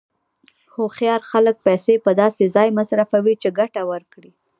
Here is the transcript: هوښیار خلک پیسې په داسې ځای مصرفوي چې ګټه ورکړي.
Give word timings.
هوښیار 0.73 1.21
خلک 1.31 1.55
پیسې 1.65 1.95
په 2.05 2.11
داسې 2.21 2.43
ځای 2.55 2.69
مصرفوي 2.79 3.35
چې 3.41 3.49
ګټه 3.59 3.81
ورکړي. 3.91 4.31